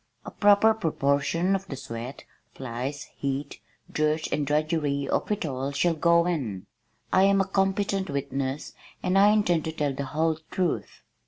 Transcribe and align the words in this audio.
A 0.25 0.31
proper 0.31 0.73
proportion 0.73 1.53
of 1.55 1.67
the 1.67 1.75
sweat, 1.75 2.23
flies, 2.55 3.03
heat, 3.17 3.59
dirt 3.93 4.25
and 4.31 4.47
drudgery 4.47 5.07
of 5.07 5.31
it 5.31 5.45
all 5.45 5.71
shall 5.73 5.93
go 5.93 6.25
in. 6.25 6.65
I 7.13 7.25
am 7.25 7.39
a 7.39 7.45
competent 7.45 8.09
witness 8.09 8.73
and 9.03 9.15
I 9.15 9.29
intend 9.29 9.63
to 9.65 9.71
tell 9.71 9.93
the 9.93 10.05
whole 10.05 10.39
truth." 10.49 11.03